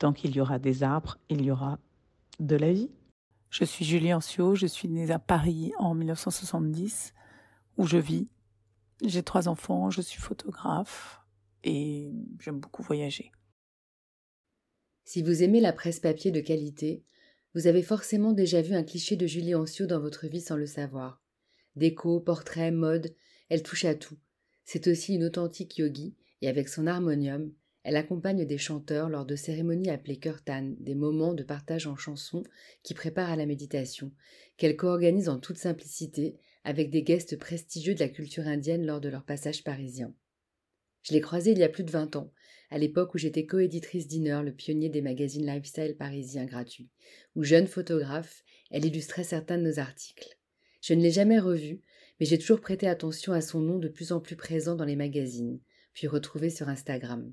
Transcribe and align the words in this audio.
Tant 0.00 0.14
qu'il 0.14 0.34
y 0.34 0.40
aura 0.40 0.58
des 0.58 0.82
arbres, 0.82 1.18
il 1.28 1.44
y 1.44 1.50
aura 1.50 1.78
de 2.38 2.56
la 2.56 2.72
vie. 2.72 2.90
Je 3.50 3.64
suis 3.64 3.84
Julie 3.84 4.14
Ancio, 4.14 4.54
je 4.54 4.66
suis 4.66 4.88
née 4.88 5.10
à 5.10 5.18
Paris 5.18 5.72
en 5.78 5.94
1970, 5.94 7.12
où 7.76 7.86
je 7.86 7.98
vis. 7.98 8.26
J'ai 9.04 9.22
trois 9.22 9.46
enfants, 9.46 9.90
je 9.90 10.00
suis 10.00 10.18
photographe 10.18 11.20
et 11.64 12.10
j'aime 12.38 12.60
beaucoup 12.60 12.82
voyager. 12.82 13.30
Si 15.04 15.22
vous 15.22 15.42
aimez 15.42 15.60
la 15.60 15.74
presse 15.74 16.00
papier 16.00 16.30
de 16.30 16.40
qualité, 16.40 17.04
vous 17.54 17.66
avez 17.66 17.82
forcément 17.82 18.32
déjà 18.32 18.62
vu 18.62 18.74
un 18.74 18.84
cliché 18.84 19.16
de 19.16 19.26
Julie 19.26 19.54
Ancio 19.54 19.84
dans 19.84 20.00
votre 20.00 20.28
vie 20.28 20.40
sans 20.40 20.56
le 20.56 20.66
savoir. 20.66 21.22
Déco, 21.76 22.20
portrait, 22.20 22.70
mode, 22.70 23.14
elle 23.50 23.62
touche 23.62 23.84
à 23.84 23.94
tout. 23.94 24.16
C'est 24.64 24.86
aussi 24.86 25.16
une 25.16 25.24
authentique 25.24 25.76
yogi, 25.76 26.16
et 26.40 26.48
avec 26.48 26.70
son 26.70 26.86
harmonium, 26.86 27.52
elle 27.90 27.96
accompagne 27.96 28.44
des 28.44 28.56
chanteurs 28.56 29.08
lors 29.08 29.26
de 29.26 29.34
cérémonies 29.34 29.90
appelées 29.90 30.20
Kirtan, 30.20 30.76
des 30.78 30.94
moments 30.94 31.34
de 31.34 31.42
partage 31.42 31.88
en 31.88 31.96
chansons 31.96 32.44
qui 32.84 32.94
préparent 32.94 33.30
à 33.30 33.34
la 33.34 33.46
méditation, 33.46 34.12
qu'elle 34.56 34.76
co-organise 34.76 35.28
en 35.28 35.40
toute 35.40 35.56
simplicité 35.56 36.36
avec 36.62 36.90
des 36.90 37.02
guests 37.02 37.36
prestigieux 37.36 37.96
de 37.96 37.98
la 37.98 38.08
culture 38.08 38.46
indienne 38.46 38.86
lors 38.86 39.00
de 39.00 39.08
leur 39.08 39.24
passage 39.24 39.64
parisien. 39.64 40.14
Je 41.02 41.14
l'ai 41.14 41.20
croisée 41.20 41.50
il 41.50 41.58
y 41.58 41.64
a 41.64 41.68
plus 41.68 41.82
de 41.82 41.90
vingt 41.90 42.14
ans, 42.14 42.32
à 42.70 42.78
l'époque 42.78 43.12
où 43.16 43.18
j'étais 43.18 43.44
coéditrice 43.44 44.06
d'Inner, 44.06 44.42
le 44.44 44.52
pionnier 44.52 44.88
des 44.88 45.02
magazines 45.02 45.52
lifestyle 45.52 45.96
parisiens 45.96 46.46
gratuits, 46.46 46.90
où 47.34 47.42
jeune 47.42 47.66
photographe, 47.66 48.44
elle 48.70 48.84
illustrait 48.84 49.24
certains 49.24 49.58
de 49.58 49.64
nos 49.64 49.80
articles. 49.80 50.38
Je 50.80 50.94
ne 50.94 51.02
l'ai 51.02 51.10
jamais 51.10 51.40
revue, 51.40 51.80
mais 52.20 52.26
j'ai 52.26 52.38
toujours 52.38 52.60
prêté 52.60 52.86
attention 52.86 53.32
à 53.32 53.40
son 53.40 53.58
nom 53.58 53.80
de 53.80 53.88
plus 53.88 54.12
en 54.12 54.20
plus 54.20 54.36
présent 54.36 54.76
dans 54.76 54.84
les 54.84 54.94
magazines, 54.94 55.58
puis 55.92 56.06
retrouvé 56.06 56.50
sur 56.50 56.68
Instagram. 56.68 57.32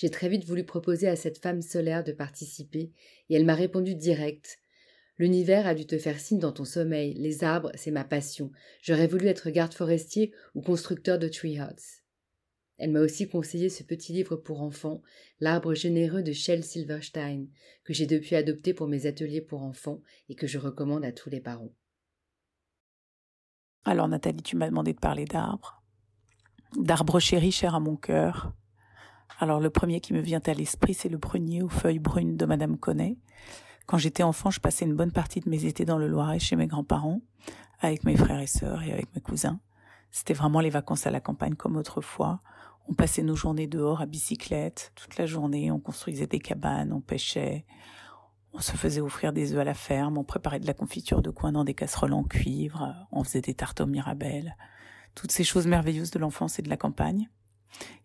J'ai 0.00 0.08
très 0.08 0.30
vite 0.30 0.46
voulu 0.46 0.64
proposer 0.64 1.08
à 1.08 1.14
cette 1.14 1.42
femme 1.42 1.60
solaire 1.60 2.02
de 2.02 2.12
participer, 2.12 2.90
et 3.28 3.34
elle 3.34 3.44
m'a 3.44 3.54
répondu 3.54 3.94
direct. 3.94 4.58
L'univers 5.18 5.66
a 5.66 5.74
dû 5.74 5.84
te 5.84 5.98
faire 5.98 6.18
signe 6.18 6.38
dans 6.38 6.52
ton 6.52 6.64
sommeil, 6.64 7.12
les 7.12 7.44
arbres, 7.44 7.70
c'est 7.74 7.90
ma 7.90 8.04
passion. 8.04 8.50
J'aurais 8.80 9.08
voulu 9.08 9.26
être 9.26 9.50
garde 9.50 9.74
forestier 9.74 10.32
ou 10.54 10.62
constructeur 10.62 11.18
de 11.18 11.28
treehouse. 11.28 12.00
Elle 12.78 12.92
m'a 12.92 13.00
aussi 13.00 13.28
conseillé 13.28 13.68
ce 13.68 13.82
petit 13.82 14.14
livre 14.14 14.36
pour 14.36 14.62
enfants, 14.62 15.02
L'arbre 15.38 15.74
généreux 15.74 16.22
de 16.22 16.32
Shel 16.32 16.64
Silverstein, 16.64 17.48
que 17.84 17.92
j'ai 17.92 18.06
depuis 18.06 18.36
adopté 18.36 18.72
pour 18.72 18.88
mes 18.88 19.04
ateliers 19.04 19.42
pour 19.42 19.62
enfants 19.62 20.00
et 20.30 20.34
que 20.34 20.46
je 20.46 20.56
recommande 20.56 21.04
à 21.04 21.12
tous 21.12 21.28
les 21.28 21.42
parents. 21.42 21.74
Alors 23.84 24.08
Nathalie, 24.08 24.42
tu 24.42 24.56
m'as 24.56 24.70
demandé 24.70 24.94
de 24.94 24.98
parler 24.98 25.26
d'arbres. 25.26 25.82
D'arbres 26.78 27.20
chéris 27.20 27.52
chers 27.52 27.74
à 27.74 27.80
mon 27.80 27.96
cœur, 27.96 28.54
alors 29.40 29.58
le 29.58 29.70
premier 29.70 30.00
qui 30.00 30.12
me 30.12 30.20
vient 30.20 30.42
à 30.44 30.52
l'esprit, 30.52 30.92
c'est 30.92 31.08
le 31.08 31.18
prunier 31.18 31.62
aux 31.62 31.70
feuilles 31.70 31.98
brunes 31.98 32.36
de 32.36 32.44
Madame 32.44 32.76
Connet. 32.76 33.16
Quand 33.86 33.96
j'étais 33.96 34.22
enfant, 34.22 34.50
je 34.50 34.60
passais 34.60 34.84
une 34.84 34.94
bonne 34.94 35.12
partie 35.12 35.40
de 35.40 35.48
mes 35.48 35.64
étés 35.64 35.86
dans 35.86 35.96
le 35.96 36.08
Loiret 36.08 36.38
chez 36.38 36.56
mes 36.56 36.66
grands-parents, 36.66 37.22
avec 37.80 38.04
mes 38.04 38.18
frères 38.18 38.40
et 38.40 38.46
sœurs 38.46 38.82
et 38.82 38.92
avec 38.92 39.14
mes 39.14 39.22
cousins. 39.22 39.58
C'était 40.10 40.34
vraiment 40.34 40.60
les 40.60 40.68
vacances 40.68 41.06
à 41.06 41.10
la 41.10 41.20
campagne 41.20 41.54
comme 41.54 41.78
autrefois. 41.78 42.42
On 42.86 42.92
passait 42.92 43.22
nos 43.22 43.34
journées 43.34 43.66
dehors 43.66 44.02
à 44.02 44.06
bicyclette, 44.06 44.92
toute 44.94 45.16
la 45.16 45.24
journée, 45.24 45.70
on 45.70 45.80
construisait 45.80 46.26
des 46.26 46.38
cabanes, 46.38 46.92
on 46.92 47.00
pêchait, 47.00 47.64
on 48.52 48.60
se 48.60 48.72
faisait 48.72 49.00
offrir 49.00 49.32
des 49.32 49.54
œufs 49.54 49.60
à 49.60 49.64
la 49.64 49.74
ferme, 49.74 50.18
on 50.18 50.24
préparait 50.24 50.60
de 50.60 50.66
la 50.66 50.74
confiture 50.74 51.22
de 51.22 51.30
coin 51.30 51.52
dans 51.52 51.64
des 51.64 51.74
casseroles 51.74 52.12
en 52.12 52.24
cuivre, 52.24 52.94
on 53.10 53.24
faisait 53.24 53.40
des 53.40 53.54
tartes 53.54 53.80
aux 53.80 53.86
mirabelles. 53.86 54.54
Toutes 55.14 55.32
ces 55.32 55.44
choses 55.44 55.66
merveilleuses 55.66 56.10
de 56.10 56.18
l'enfance 56.18 56.58
et 56.58 56.62
de 56.62 56.68
la 56.68 56.76
campagne. 56.76 57.30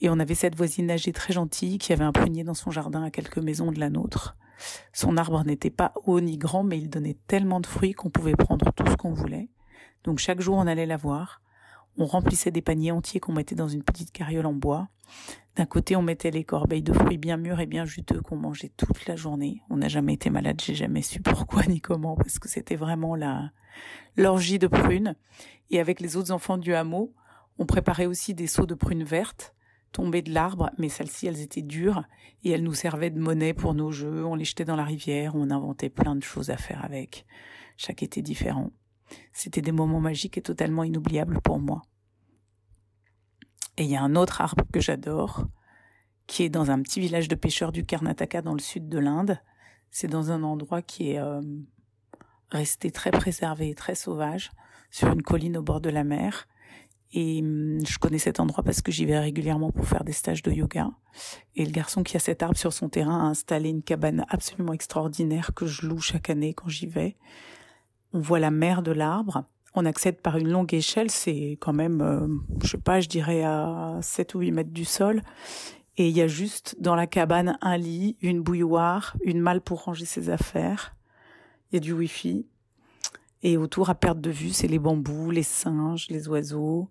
Et 0.00 0.08
on 0.08 0.18
avait 0.18 0.34
cette 0.34 0.56
voisine 0.56 0.90
âgée 0.90 1.12
très 1.12 1.32
gentille 1.32 1.78
qui 1.78 1.92
avait 1.92 2.04
un 2.04 2.12
prunier 2.12 2.44
dans 2.44 2.54
son 2.54 2.70
jardin 2.70 3.02
à 3.04 3.10
quelques 3.10 3.38
maisons 3.38 3.72
de 3.72 3.80
la 3.80 3.90
nôtre. 3.90 4.36
Son 4.92 5.16
arbre 5.16 5.44
n'était 5.44 5.70
pas 5.70 5.92
haut 6.04 6.20
ni 6.20 6.38
grand, 6.38 6.62
mais 6.62 6.78
il 6.78 6.88
donnait 6.88 7.16
tellement 7.26 7.60
de 7.60 7.66
fruits 7.66 7.94
qu'on 7.94 8.10
pouvait 8.10 8.36
prendre 8.36 8.72
tout 8.72 8.86
ce 8.86 8.96
qu'on 8.96 9.12
voulait. 9.12 9.48
Donc 10.04 10.18
chaque 10.18 10.40
jour 10.40 10.56
on 10.56 10.66
allait 10.66 10.86
la 10.86 10.96
voir. 10.96 11.40
On 11.98 12.06
remplissait 12.06 12.50
des 12.50 12.62
paniers 12.62 12.92
entiers 12.92 13.20
qu'on 13.20 13.32
mettait 13.32 13.54
dans 13.54 13.68
une 13.68 13.82
petite 13.82 14.12
carriole 14.12 14.46
en 14.46 14.54
bois. 14.54 14.88
D'un 15.56 15.66
côté, 15.66 15.94
on 15.94 16.02
mettait 16.02 16.30
les 16.30 16.44
corbeilles 16.44 16.82
de 16.82 16.94
fruits 16.94 17.18
bien 17.18 17.36
mûrs 17.36 17.60
et 17.60 17.66
bien 17.66 17.84
juteux 17.84 18.22
qu'on 18.22 18.36
mangeait 18.36 18.72
toute 18.74 19.04
la 19.06 19.16
journée. 19.16 19.60
On 19.68 19.76
n'a 19.76 19.88
jamais 19.88 20.14
été 20.14 20.30
malade, 20.30 20.60
j'ai 20.64 20.74
jamais 20.74 21.02
su 21.02 21.20
pourquoi 21.22 21.64
ni 21.66 21.80
comment, 21.80 22.16
parce 22.16 22.38
que 22.38 22.48
c'était 22.48 22.76
vraiment 22.76 23.14
la 23.14 23.50
l'orgie 24.16 24.58
de 24.58 24.66
prunes. 24.66 25.16
Et 25.70 25.80
avec 25.80 26.00
les 26.00 26.16
autres 26.16 26.32
enfants 26.32 26.58
du 26.58 26.74
hameau, 26.74 27.12
on 27.62 27.66
préparait 27.66 28.06
aussi 28.06 28.34
des 28.34 28.48
seaux 28.48 28.66
de 28.66 28.74
prunes 28.74 29.04
vertes 29.04 29.54
tombées 29.92 30.22
de 30.22 30.32
l'arbre, 30.32 30.70
mais 30.78 30.88
celles-ci, 30.88 31.28
elles 31.28 31.40
étaient 31.42 31.62
dures 31.62 32.02
et 32.42 32.50
elles 32.50 32.64
nous 32.64 32.74
servaient 32.74 33.10
de 33.10 33.20
monnaie 33.20 33.54
pour 33.54 33.72
nos 33.72 33.92
jeux. 33.92 34.24
On 34.24 34.34
les 34.34 34.44
jetait 34.44 34.64
dans 34.64 34.74
la 34.74 34.84
rivière, 34.84 35.36
on 35.36 35.48
inventait 35.50 35.90
plein 35.90 36.16
de 36.16 36.24
choses 36.24 36.50
à 36.50 36.56
faire 36.56 36.84
avec. 36.84 37.24
Chaque 37.76 38.02
été 38.02 38.20
différent. 38.20 38.72
C'était 39.32 39.60
des 39.60 39.70
moments 39.70 40.00
magiques 40.00 40.38
et 40.38 40.42
totalement 40.42 40.82
inoubliables 40.82 41.40
pour 41.40 41.60
moi. 41.60 41.82
Et 43.76 43.84
il 43.84 43.90
y 43.90 43.96
a 43.96 44.02
un 44.02 44.16
autre 44.16 44.40
arbre 44.40 44.64
que 44.72 44.80
j'adore, 44.80 45.46
qui 46.26 46.42
est 46.42 46.50
dans 46.50 46.72
un 46.72 46.82
petit 46.82 46.98
village 46.98 47.28
de 47.28 47.36
pêcheurs 47.36 47.70
du 47.70 47.84
Karnataka 47.84 48.42
dans 48.42 48.54
le 48.54 48.60
sud 48.60 48.88
de 48.88 48.98
l'Inde. 48.98 49.38
C'est 49.92 50.08
dans 50.08 50.32
un 50.32 50.42
endroit 50.42 50.82
qui 50.82 51.10
est 51.10 51.20
euh, 51.20 51.40
resté 52.50 52.90
très 52.90 53.12
préservé, 53.12 53.72
très 53.76 53.94
sauvage, 53.94 54.50
sur 54.90 55.12
une 55.12 55.22
colline 55.22 55.58
au 55.58 55.62
bord 55.62 55.80
de 55.80 55.90
la 55.90 56.02
mer. 56.02 56.48
Et 57.12 57.40
hum, 57.42 57.84
je 57.86 57.98
connais 57.98 58.18
cet 58.18 58.40
endroit 58.40 58.64
parce 58.64 58.80
que 58.80 58.90
j'y 58.90 59.04
vais 59.04 59.18
régulièrement 59.18 59.70
pour 59.70 59.86
faire 59.86 60.04
des 60.04 60.12
stages 60.12 60.42
de 60.42 60.50
yoga. 60.50 60.90
Et 61.56 61.64
le 61.64 61.70
garçon 61.70 62.02
qui 62.02 62.16
a 62.16 62.20
cet 62.20 62.42
arbre 62.42 62.56
sur 62.56 62.72
son 62.72 62.88
terrain 62.88 63.18
a 63.18 63.28
installé 63.28 63.68
une 63.68 63.82
cabane 63.82 64.24
absolument 64.28 64.72
extraordinaire 64.72 65.52
que 65.54 65.66
je 65.66 65.86
loue 65.86 66.00
chaque 66.00 66.30
année 66.30 66.54
quand 66.54 66.68
j'y 66.68 66.86
vais. 66.86 67.16
On 68.12 68.20
voit 68.20 68.40
la 68.40 68.50
mer 68.50 68.82
de 68.82 68.92
l'arbre. 68.92 69.44
On 69.74 69.86
accède 69.86 70.20
par 70.20 70.36
une 70.36 70.50
longue 70.50 70.74
échelle, 70.74 71.10
c'est 71.10 71.56
quand 71.60 71.72
même, 71.72 72.02
euh, 72.02 72.26
je 72.62 72.68
sais 72.68 72.78
pas, 72.78 73.00
je 73.00 73.08
dirais 73.08 73.42
à 73.42 73.98
7 74.02 74.34
ou 74.34 74.40
8 74.40 74.52
mètres 74.52 74.70
du 74.70 74.84
sol. 74.84 75.22
Et 75.96 76.08
il 76.08 76.16
y 76.16 76.22
a 76.22 76.26
juste 76.26 76.76
dans 76.78 76.94
la 76.94 77.06
cabane 77.06 77.58
un 77.60 77.76
lit, 77.76 78.16
une 78.20 78.42
bouilloire, 78.42 79.16
une 79.24 79.40
malle 79.40 79.60
pour 79.60 79.84
ranger 79.84 80.04
ses 80.04 80.30
affaires. 80.30 80.94
Il 81.70 81.76
y 81.76 81.78
a 81.78 81.80
du 81.80 81.92
wifi. 81.92 82.46
Et 83.42 83.56
autour, 83.56 83.90
à 83.90 83.94
perte 83.94 84.20
de 84.20 84.30
vue, 84.30 84.50
c'est 84.50 84.68
les 84.68 84.78
bambous, 84.78 85.30
les 85.30 85.42
singes, 85.42 86.06
les 86.08 86.28
oiseaux, 86.28 86.90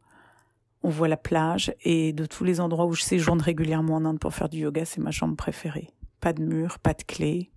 on 0.84 0.90
voit 0.90 1.08
la 1.08 1.18
plage 1.18 1.74
et 1.84 2.14
de 2.14 2.26
tous 2.26 2.44
les 2.44 2.60
endroits 2.60 2.86
où 2.86 2.94
je 2.94 3.04
séjourne 3.04 3.42
régulièrement 3.42 3.96
en 3.96 4.06
Inde 4.06 4.20
pour 4.20 4.34
faire 4.34 4.50
du 4.50 4.60
yoga, 4.60 4.86
c'est 4.86 5.02
ma 5.02 5.12
chambre 5.12 5.36
préférée. 5.36 5.90
Pas 6.20 6.34
de 6.34 6.44
mur, 6.44 6.80
pas 6.80 6.94
de 6.94 7.04
clé, 7.04 7.52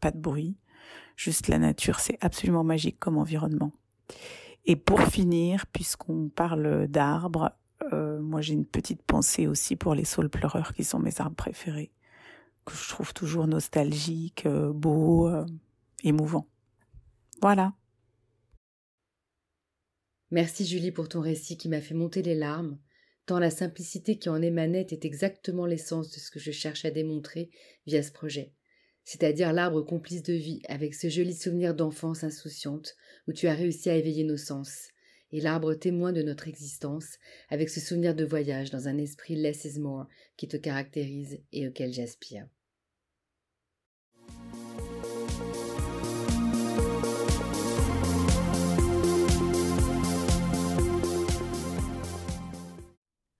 pas 0.00 0.10
de 0.10 0.18
bruit, 0.18 0.56
juste 1.16 1.48
la 1.48 1.58
nature, 1.58 2.00
c'est 2.00 2.18
absolument 2.20 2.64
magique 2.64 2.98
comme 2.98 3.18
environnement. 3.18 3.72
Et 4.66 4.76
pour 4.76 5.00
finir, 5.02 5.66
puisqu'on 5.66 6.28
parle 6.28 6.86
d'arbres, 6.88 7.52
euh, 7.92 8.20
moi 8.20 8.40
j'ai 8.40 8.54
une 8.54 8.66
petite 8.66 9.02
pensée 9.02 9.46
aussi 9.46 9.76
pour 9.76 9.94
les 9.94 10.04
saules 10.04 10.28
pleureurs 10.28 10.74
qui 10.74 10.84
sont 10.84 10.98
mes 10.98 11.20
arbres 11.20 11.36
préférés, 11.36 11.92
que 12.66 12.74
je 12.74 12.88
trouve 12.88 13.14
toujours 13.14 13.46
nostalgiques, 13.46 14.44
euh, 14.46 14.72
beaux, 14.72 15.28
euh, 15.28 15.46
émouvants. 16.04 16.46
Voilà. 17.40 17.72
Merci 20.32 20.64
Julie 20.64 20.92
pour 20.92 21.08
ton 21.08 21.20
récit 21.20 21.56
qui 21.56 21.68
m'a 21.68 21.80
fait 21.80 21.94
monter 21.94 22.22
les 22.22 22.36
larmes, 22.36 22.78
tant 23.26 23.40
la 23.40 23.50
simplicité 23.50 24.16
qui 24.16 24.28
en 24.28 24.40
émanait 24.40 24.86
est 24.90 25.04
exactement 25.04 25.66
l'essence 25.66 26.12
de 26.12 26.20
ce 26.20 26.30
que 26.30 26.38
je 26.38 26.52
cherche 26.52 26.84
à 26.84 26.92
démontrer 26.92 27.50
via 27.86 28.00
ce 28.00 28.12
projet, 28.12 28.52
c'est-à-dire 29.04 29.52
l'arbre 29.52 29.82
complice 29.82 30.22
de 30.22 30.32
vie 30.32 30.62
avec 30.68 30.94
ce 30.94 31.08
joli 31.08 31.34
souvenir 31.34 31.74
d'enfance 31.74 32.22
insouciante 32.22 32.94
où 33.26 33.32
tu 33.32 33.48
as 33.48 33.54
réussi 33.54 33.90
à 33.90 33.96
éveiller 33.96 34.22
nos 34.22 34.36
sens, 34.36 34.90
et 35.32 35.40
l'arbre 35.40 35.74
témoin 35.74 36.12
de 36.12 36.22
notre 36.22 36.46
existence 36.46 37.18
avec 37.48 37.68
ce 37.68 37.80
souvenir 37.80 38.14
de 38.14 38.24
voyage 38.24 38.70
dans 38.70 38.86
un 38.86 38.98
esprit 38.98 39.34
less 39.34 39.64
is 39.64 39.80
more 39.80 40.06
qui 40.36 40.46
te 40.46 40.56
caractérise 40.56 41.40
et 41.52 41.66
auquel 41.66 41.92
j'aspire. 41.92 42.46